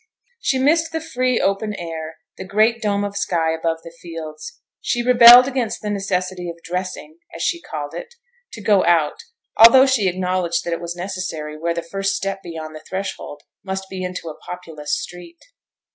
She 0.39 0.57
missed 0.57 0.91
the 0.93 0.99
free 0.99 1.39
open 1.39 1.75
air, 1.75 2.15
the 2.35 2.43
great 2.43 2.81
dome 2.81 3.03
of 3.03 3.15
sky 3.15 3.51
above 3.53 3.83
the 3.83 3.93
fields; 4.01 4.59
she 4.81 5.03
rebelled 5.03 5.47
against 5.47 5.83
the 5.83 5.91
necessity 5.91 6.49
of 6.49 6.57
'dressing' 6.63 7.19
(as 7.35 7.43
she 7.43 7.61
called 7.61 7.93
it) 7.93 8.15
to 8.53 8.63
go 8.63 8.83
out, 8.83 9.19
although 9.57 9.85
she 9.85 10.07
acknowledged 10.09 10.63
that 10.63 10.73
it 10.73 10.81
was 10.81 10.95
a 10.95 11.01
necessity 11.03 11.55
where 11.55 11.75
the 11.75 11.83
first 11.83 12.15
step 12.15 12.41
beyond 12.41 12.73
the 12.75 12.79
threshold 12.89 13.43
must 13.63 13.89
be 13.91 14.01
into 14.03 14.27
a 14.29 14.39
populous 14.47 14.97
street. 14.99 15.37